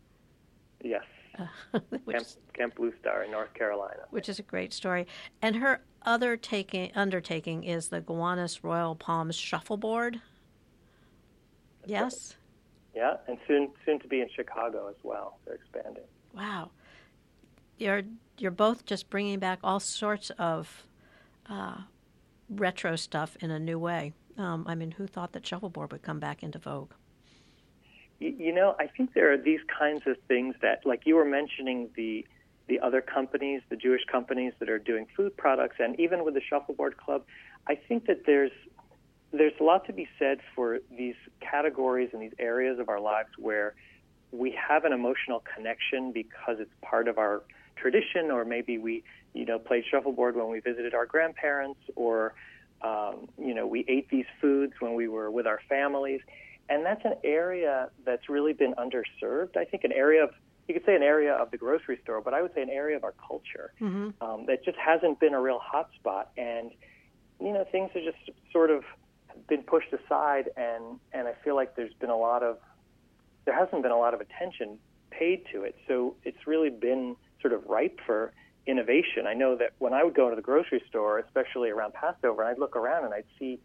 Yes. 0.83 1.03
which 1.71 2.15
Camp, 2.15 2.21
is 2.25 2.37
Camp 2.53 2.75
Blue 2.75 2.91
Star 2.99 3.23
in 3.23 3.31
North 3.31 3.53
Carolina. 3.53 4.01
which 4.09 4.27
is 4.27 4.39
a 4.39 4.43
great 4.43 4.73
story. 4.73 5.05
And 5.41 5.55
her 5.57 5.81
other 6.03 6.35
taking 6.35 6.91
undertaking 6.95 7.63
is 7.63 7.89
the 7.89 8.01
Gowanus 8.01 8.63
Royal 8.63 8.95
Palms 8.95 9.35
Shuffleboard. 9.35 10.19
Yes. 11.85 12.35
Yeah, 12.95 13.17
and 13.27 13.37
soon 13.47 13.69
soon 13.85 13.99
to 13.99 14.07
be 14.07 14.21
in 14.21 14.29
Chicago 14.35 14.87
as 14.89 14.95
well. 15.03 15.37
They're 15.45 15.55
expanding. 15.55 16.03
Wow. 16.33 16.71
You're 17.79 18.03
you're 18.37 18.51
both 18.51 18.85
just 18.85 19.09
bringing 19.09 19.39
back 19.39 19.59
all 19.63 19.79
sorts 19.79 20.29
of 20.37 20.85
uh, 21.49 21.77
retro 22.49 22.95
stuff 22.95 23.35
in 23.41 23.51
a 23.51 23.59
new 23.59 23.79
way. 23.79 24.13
Um, 24.37 24.65
I 24.67 24.75
mean, 24.75 24.91
who 24.91 25.07
thought 25.07 25.33
that 25.33 25.45
shuffleboard 25.45 25.91
would 25.91 26.01
come 26.01 26.19
back 26.19 26.43
into 26.43 26.59
vogue? 26.59 26.91
You, 28.19 28.33
you 28.37 28.53
know, 28.53 28.75
I 28.79 28.87
think 28.87 29.13
there 29.13 29.31
are 29.33 29.37
these 29.37 29.59
kinds 29.77 30.03
of 30.05 30.17
things 30.27 30.55
that, 30.61 30.85
like 30.85 31.01
you 31.05 31.15
were 31.15 31.25
mentioning, 31.25 31.89
the 31.95 32.25
the 32.67 32.79
other 32.79 33.01
companies, 33.01 33.61
the 33.69 33.75
Jewish 33.75 34.05
companies 34.05 34.53
that 34.59 34.69
are 34.69 34.77
doing 34.77 35.07
food 35.17 35.35
products, 35.35 35.77
and 35.79 35.99
even 35.99 36.23
with 36.23 36.35
the 36.35 36.41
Shuffleboard 36.47 36.97
Club, 36.97 37.23
I 37.67 37.75
think 37.75 38.05
that 38.05 38.25
there's 38.25 38.51
there's 39.31 39.53
a 39.59 39.63
lot 39.63 39.85
to 39.85 39.93
be 39.93 40.07
said 40.17 40.39
for 40.55 40.79
these 40.95 41.15
categories 41.39 42.09
and 42.13 42.21
these 42.21 42.33
areas 42.39 42.79
of 42.79 42.89
our 42.89 42.99
lives 42.99 43.29
where 43.37 43.75
we 44.31 44.51
have 44.51 44.85
an 44.85 44.93
emotional 44.93 45.43
connection 45.55 46.11
because 46.11 46.57
it's 46.59 46.73
part 46.81 47.07
of 47.07 47.17
our 47.17 47.43
tradition, 47.81 48.31
or 48.31 48.45
maybe 48.45 48.77
we, 48.77 49.03
you 49.33 49.45
know, 49.45 49.57
played 49.59 49.83
shuffleboard 49.89 50.35
when 50.35 50.49
we 50.49 50.59
visited 50.59 50.93
our 50.93 51.05
grandparents, 51.05 51.79
or 51.95 52.33
um, 52.81 53.27
you 53.37 53.53
know, 53.53 53.65
we 53.75 53.85
ate 53.87 54.07
these 54.09 54.29
foods 54.41 54.73
when 54.79 54.93
we 54.93 55.07
were 55.07 55.29
with 55.31 55.47
our 55.47 55.61
families, 55.67 56.21
and 56.69 56.85
that's 56.85 57.05
an 57.05 57.15
area 57.23 57.89
that's 58.05 58.29
really 58.29 58.53
been 58.53 58.73
underserved. 58.85 59.57
I 59.57 59.65
think 59.65 59.83
an 59.83 59.91
area 59.91 60.23
of 60.23 60.31
you 60.67 60.75
could 60.75 60.85
say 60.85 60.95
an 60.95 61.01
area 61.01 61.33
of 61.33 61.49
the 61.49 61.57
grocery 61.57 61.97
store, 62.03 62.21
but 62.21 62.35
I 62.35 62.43
would 62.43 62.53
say 62.53 62.61
an 62.61 62.69
area 62.69 62.95
of 62.95 63.03
our 63.03 63.15
culture 63.27 63.73
Mm-hmm. 63.81 64.23
um, 64.23 64.45
that 64.45 64.63
just 64.63 64.77
hasn't 64.77 65.19
been 65.19 65.33
a 65.33 65.41
real 65.41 65.57
hot 65.57 65.89
spot. 65.95 66.29
And, 66.37 66.69
you 67.41 67.51
know, 67.51 67.65
things 67.71 67.89
have 67.95 68.03
just 68.03 68.29
sort 68.51 68.69
of 68.69 68.83
been 69.47 69.63
pushed 69.63 69.91
aside. 69.91 70.51
And, 70.55 70.99
and 71.11 71.27
I 71.27 71.33
feel 71.43 71.55
like 71.55 71.75
there's 71.75 71.93
been 71.95 72.11
a 72.11 72.15
lot 72.15 72.43
of, 72.43 72.59
there 73.45 73.55
hasn't 73.57 73.81
been 73.81 73.91
a 73.91 73.97
lot 73.97 74.13
of 74.13 74.21
attention 74.21 74.77
paid 75.09 75.41
to 75.51 75.63
it. 75.63 75.75
So 75.87 76.15
it's 76.23 76.45
really 76.45 76.69
been 76.69 77.15
sort 77.41 77.53
of 77.53 77.65
ripe 77.65 77.99
for 78.05 78.33
innovation. 78.67 79.25
I 79.27 79.33
know 79.33 79.55
that 79.57 79.71
when 79.79 79.93
I 79.93 80.03
would 80.03 80.13
go 80.15 80.29
to 80.29 80.35
the 80.35 80.41
grocery 80.41 80.81
store, 80.87 81.19
especially 81.19 81.69
around 81.69 81.93
Passover, 81.93 82.41
and 82.41 82.51
I'd 82.51 82.59
look 82.59 82.75
around 82.75 83.05
and 83.05 83.13
I'd 83.13 83.25
see, 83.37 83.45
you 83.51 83.59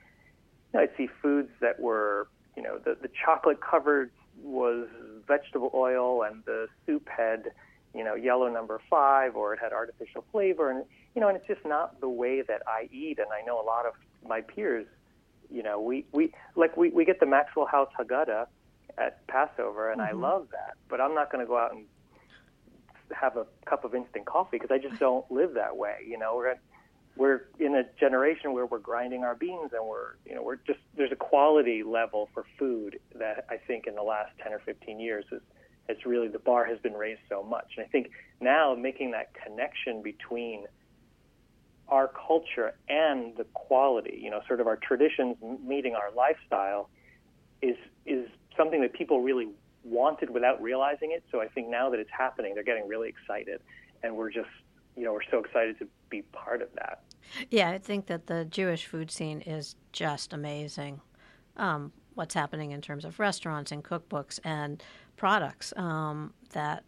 know, 0.73 0.81
I'd 0.81 0.97
see 0.97 1.09
foods 1.21 1.50
that 1.61 1.78
were, 1.81 2.28
you 2.57 2.62
know, 2.62 2.78
the, 2.78 2.97
the 3.00 3.11
chocolate 3.25 3.59
covered 3.61 4.11
was 4.43 4.88
vegetable 5.26 5.71
oil 5.75 6.23
and 6.23 6.43
the 6.45 6.69
soup 6.87 7.09
had, 7.14 7.50
you 7.95 8.02
know, 8.04 8.14
yellow 8.14 8.49
number 8.49 8.81
five 8.88 9.37
or 9.37 9.54
it 9.54 9.61
had 9.61 9.73
artificial 9.73 10.25
flavor. 10.33 10.71
And, 10.71 10.85
you 11.14 11.21
know, 11.21 11.28
and 11.28 11.37
it's 11.37 11.47
just 11.47 11.64
not 11.64 12.00
the 12.00 12.09
way 12.09 12.43
that 12.43 12.62
I 12.66 12.88
eat. 12.93 13.19
And 13.19 13.28
I 13.33 13.45
know 13.45 13.61
a 13.61 13.66
lot 13.66 13.87
of 13.87 13.93
my 14.26 14.40
peers, 14.40 14.87
you 15.50 15.62
know, 15.62 15.81
we, 15.81 16.07
we 16.12 16.33
like 16.57 16.76
we, 16.76 16.90
we 16.90 17.04
get 17.04 17.21
the 17.21 17.26
Maxwell 17.26 17.66
House 17.66 17.90
Haggadah 17.99 18.47
at 18.97 19.26
Passover, 19.26 19.90
and 19.90 20.00
I 20.00 20.12
Mhm. 20.12 20.21
love 20.21 20.49
that. 20.52 20.75
But 20.88 21.00
I'm 21.00 21.14
not 21.14 21.31
going 21.31 21.45
to 21.45 21.49
go 21.49 21.59
out 21.59 21.73
and 21.73 21.87
have 23.13 23.37
a 23.37 23.47
cup 23.67 23.85
of 23.85 23.95
instant 23.95 24.27
coffee 24.27 24.59
because 24.59 24.71
I 24.71 24.79
just 24.79 24.99
don't 25.01 25.29
live 25.31 25.55
that 25.55 25.77
way. 25.77 25.97
You 26.07 26.19
know, 26.19 26.37
we're 26.37 26.57
we're 27.17 27.43
in 27.59 27.75
a 27.77 27.85
generation 27.99 28.53
where 28.53 28.67
we're 28.67 28.79
grinding 28.79 29.23
our 29.23 29.35
beans 29.35 29.71
and 29.73 29.87
we're 29.87 30.17
you 30.27 30.35
know 30.35 30.43
we're 30.43 30.57
just 30.57 30.81
there's 30.97 31.13
a 31.13 31.17
quality 31.17 31.83
level 31.83 32.29
for 32.35 32.45
food 32.59 32.99
that 33.15 33.47
I 33.49 33.57
think 33.57 33.87
in 33.87 33.95
the 33.95 34.03
last 34.03 34.33
10 34.43 34.53
or 34.53 34.59
15 34.61 34.99
years 34.99 35.25
is 35.31 35.41
it's 35.89 36.07
really 36.07 36.29
the 36.29 36.39
bar 36.39 36.65
has 36.65 36.79
been 36.79 36.95
raised 36.95 37.21
so 37.29 37.43
much 37.43 37.75
and 37.77 37.87
I 37.87 37.89
think 37.89 38.11
now 38.41 38.75
making 38.75 39.13
that 39.13 39.33
connection 39.35 40.03
between 40.03 40.65
our 41.89 42.09
culture 42.09 42.75
and 42.89 43.37
the 43.37 43.45
quality 43.55 44.19
you 44.21 44.31
know 44.31 44.41
sort 44.49 44.61
of 44.61 44.67
our 44.67 44.77
traditions 44.77 45.37
meeting 45.63 45.95
our 45.95 46.11
lifestyle 46.11 46.91
is 47.63 47.77
is 48.07 48.29
something 48.57 48.81
that 48.81 48.93
people 48.93 49.21
really 49.21 49.49
wanted 49.85 50.31
without 50.31 50.61
realizing 50.62 51.12
it 51.12 51.23
so 51.31 51.41
I 51.41 51.49
think 51.49 51.69
now 51.69 51.91
that 51.91 52.00
it's 52.00 52.11
happening 52.11 52.55
they're 52.55 52.64
getting 52.64 52.88
really 52.88 53.09
excited 53.09 53.61
and 54.03 54.17
we're 54.17 54.31
just 54.31 54.49
you 54.97 55.05
know, 55.05 55.12
we're 55.12 55.31
so 55.31 55.38
excited 55.38 55.79
to 55.79 55.88
be 56.09 56.23
part 56.23 56.62
of 56.62 56.69
that. 56.75 57.03
Yeah, 57.50 57.71
I 57.71 57.79
think 57.79 58.07
that 58.07 58.26
the 58.26 58.45
Jewish 58.45 58.87
food 58.87 59.11
scene 59.11 59.41
is 59.41 59.76
just 59.93 60.33
amazing. 60.33 61.00
Um, 61.57 61.93
what's 62.14 62.35
happening 62.35 62.73
in 62.73 62.81
terms 62.81 63.05
of 63.05 63.19
restaurants 63.19 63.73
and 63.73 63.83
cookbooks 63.83 64.38
and 64.45 64.83
products 65.17 65.73
um, 65.76 66.33
that, 66.53 66.85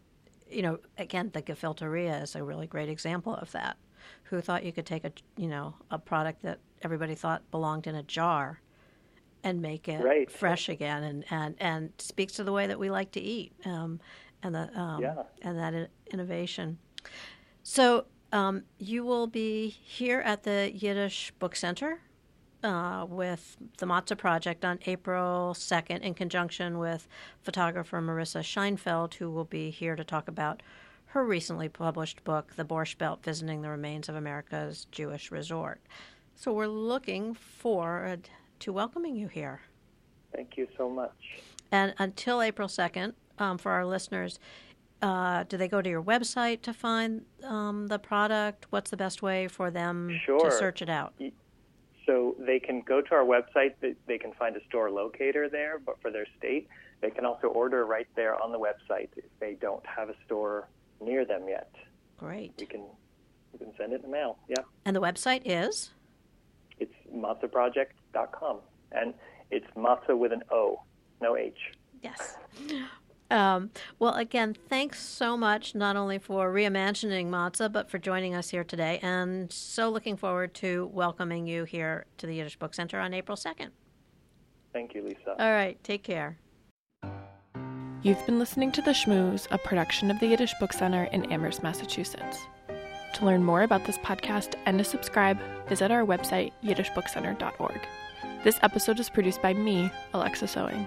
you 0.48 0.62
know, 0.62 0.78
again, 0.98 1.30
the 1.32 1.42
gefilte 1.42 2.22
is 2.22 2.36
a 2.36 2.44
really 2.44 2.66
great 2.66 2.88
example 2.88 3.34
of 3.34 3.50
that. 3.52 3.76
Who 4.24 4.40
thought 4.40 4.64
you 4.64 4.72
could 4.72 4.86
take 4.86 5.04
a, 5.04 5.12
you 5.36 5.48
know, 5.48 5.74
a 5.90 5.98
product 5.98 6.42
that 6.42 6.60
everybody 6.82 7.14
thought 7.14 7.50
belonged 7.50 7.86
in 7.86 7.96
a 7.96 8.02
jar 8.04 8.60
and 9.46 9.62
make 9.62 9.86
it 9.86 10.02
right. 10.02 10.28
fresh 10.28 10.68
again 10.68 11.04
and, 11.04 11.24
and, 11.30 11.54
and 11.60 11.92
speaks 11.98 12.32
to 12.32 12.42
the 12.42 12.50
way 12.50 12.66
that 12.66 12.80
we 12.80 12.90
like 12.90 13.12
to 13.12 13.20
eat 13.20 13.52
um, 13.64 14.00
and, 14.42 14.52
the, 14.56 14.76
um, 14.76 15.00
yeah. 15.00 15.22
and 15.42 15.56
that 15.56 15.88
innovation. 16.12 16.76
So 17.62 18.06
um, 18.32 18.64
you 18.78 19.04
will 19.04 19.28
be 19.28 19.68
here 19.68 20.20
at 20.20 20.42
the 20.42 20.72
Yiddish 20.74 21.32
Book 21.38 21.54
Center 21.54 22.00
uh, 22.64 23.06
with 23.08 23.56
the 23.78 23.86
Matzo 23.86 24.18
Project 24.18 24.64
on 24.64 24.80
April 24.86 25.54
2nd 25.54 26.00
in 26.00 26.14
conjunction 26.14 26.78
with 26.78 27.06
photographer 27.40 28.00
Marissa 28.02 28.42
Scheinfeld, 28.42 29.14
who 29.14 29.30
will 29.30 29.44
be 29.44 29.70
here 29.70 29.94
to 29.94 30.02
talk 30.02 30.26
about 30.26 30.60
her 31.10 31.24
recently 31.24 31.68
published 31.68 32.24
book, 32.24 32.56
The 32.56 32.64
Borscht 32.64 32.98
Belt 32.98 33.22
Visiting 33.22 33.62
the 33.62 33.70
Remains 33.70 34.08
of 34.08 34.16
America's 34.16 34.88
Jewish 34.90 35.30
Resort. 35.30 35.80
So 36.34 36.52
we're 36.52 36.66
looking 36.66 37.32
forward 37.32 38.28
to 38.60 38.72
welcoming 38.72 39.16
you 39.16 39.28
here. 39.28 39.60
Thank 40.34 40.56
you 40.56 40.66
so 40.76 40.88
much. 40.88 41.16
And 41.72 41.94
until 41.98 42.42
April 42.42 42.68
2nd, 42.68 43.14
um, 43.38 43.58
for 43.58 43.72
our 43.72 43.84
listeners, 43.84 44.38
uh, 45.02 45.44
do 45.44 45.56
they 45.56 45.68
go 45.68 45.82
to 45.82 45.88
your 45.88 46.02
website 46.02 46.62
to 46.62 46.72
find 46.72 47.24
um, 47.44 47.86
the 47.88 47.98
product? 47.98 48.66
What's 48.70 48.90
the 48.90 48.96
best 48.96 49.22
way 49.22 49.48
for 49.48 49.70
them 49.70 50.18
sure. 50.24 50.50
to 50.50 50.50
search 50.50 50.82
it 50.82 50.88
out? 50.88 51.14
So 52.06 52.36
they 52.38 52.58
can 52.58 52.82
go 52.82 53.02
to 53.02 53.14
our 53.14 53.24
website. 53.24 53.74
They 54.06 54.18
can 54.18 54.32
find 54.34 54.56
a 54.56 54.64
store 54.68 54.90
locator 54.90 55.48
there, 55.48 55.80
but 55.84 56.00
for 56.00 56.10
their 56.10 56.26
state, 56.38 56.68
they 57.00 57.10
can 57.10 57.26
also 57.26 57.48
order 57.48 57.84
right 57.84 58.06
there 58.14 58.40
on 58.40 58.52
the 58.52 58.58
website 58.58 59.08
if 59.16 59.24
they 59.40 59.54
don't 59.60 59.84
have 59.84 60.08
a 60.08 60.14
store 60.24 60.68
near 61.00 61.24
them 61.24 61.48
yet. 61.48 61.74
Great. 62.16 62.54
We 62.58 62.66
can 62.66 62.84
we 63.52 63.58
can 63.58 63.72
send 63.76 63.92
it 63.92 63.96
in 63.96 64.02
the 64.02 64.08
mail. 64.08 64.38
Yeah. 64.48 64.62
And 64.84 64.94
the 64.94 65.00
website 65.00 65.42
is? 65.44 65.90
It's 66.78 66.94
matzoproject.com, 68.16 68.58
and 68.92 69.14
it's 69.50 69.66
matzo 69.76 70.16
with 70.16 70.32
an 70.32 70.42
O, 70.50 70.82
no 71.20 71.36
H. 71.36 71.58
Yes. 72.02 72.36
Um, 73.28 73.70
well, 73.98 74.14
again, 74.14 74.56
thanks 74.68 75.04
so 75.04 75.36
much, 75.36 75.74
not 75.74 75.96
only 75.96 76.18
for 76.18 76.52
reimagining 76.52 77.26
matzah, 77.26 77.72
but 77.72 77.90
for 77.90 77.98
joining 77.98 78.36
us 78.36 78.50
here 78.50 78.62
today. 78.62 79.00
And 79.02 79.52
so 79.52 79.90
looking 79.90 80.16
forward 80.16 80.54
to 80.54 80.88
welcoming 80.92 81.46
you 81.46 81.64
here 81.64 82.06
to 82.18 82.26
the 82.26 82.36
Yiddish 82.36 82.56
Book 82.56 82.72
Center 82.72 83.00
on 83.00 83.12
April 83.12 83.36
2nd. 83.36 83.70
Thank 84.72 84.94
you, 84.94 85.02
Lisa. 85.02 85.30
All 85.40 85.50
right, 85.50 85.82
take 85.82 86.04
care. 86.04 86.38
You've 88.02 88.24
been 88.26 88.38
listening 88.38 88.70
to 88.72 88.82
The 88.82 88.92
Schmooze, 88.92 89.48
a 89.50 89.58
production 89.58 90.12
of 90.12 90.20
the 90.20 90.28
Yiddish 90.28 90.54
Book 90.60 90.72
Center 90.72 91.04
in 91.04 91.24
Amherst, 91.32 91.64
Massachusetts. 91.64 92.38
To 93.14 93.24
learn 93.24 93.42
more 93.42 93.62
about 93.62 93.86
this 93.86 93.98
podcast 93.98 94.54
and 94.66 94.78
to 94.78 94.84
subscribe, 94.84 95.38
visit 95.68 95.90
our 95.90 96.04
website, 96.04 96.52
yiddishbookcenter.org. 96.62 97.80
This 98.46 98.60
episode 98.62 99.00
is 99.00 99.10
produced 99.10 99.42
by 99.42 99.54
me, 99.54 99.90
Alexa 100.14 100.46
Sewing. 100.46 100.86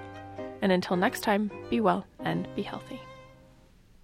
And 0.62 0.72
until 0.72 0.96
next 0.96 1.26
time, 1.26 1.52
be 1.70 1.82
well 1.82 2.06
and 2.22 2.48
be 2.56 2.62
healthy. 2.62 3.02